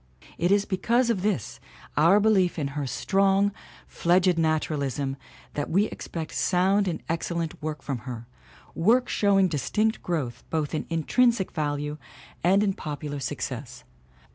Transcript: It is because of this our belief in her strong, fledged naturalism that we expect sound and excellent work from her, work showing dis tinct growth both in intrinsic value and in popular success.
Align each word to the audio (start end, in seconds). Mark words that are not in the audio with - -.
It 0.39 0.51
is 0.51 0.65
because 0.65 1.11
of 1.11 1.21
this 1.21 1.59
our 1.95 2.19
belief 2.19 2.57
in 2.57 2.69
her 2.69 2.87
strong, 2.87 3.51
fledged 3.85 4.35
naturalism 4.35 5.15
that 5.53 5.69
we 5.69 5.85
expect 5.85 6.31
sound 6.33 6.87
and 6.87 7.03
excellent 7.07 7.61
work 7.61 7.83
from 7.83 7.99
her, 7.99 8.25
work 8.73 9.07
showing 9.07 9.47
dis 9.47 9.69
tinct 9.69 10.01
growth 10.01 10.43
both 10.49 10.73
in 10.73 10.87
intrinsic 10.89 11.51
value 11.51 11.99
and 12.43 12.63
in 12.63 12.73
popular 12.73 13.19
success. 13.19 13.83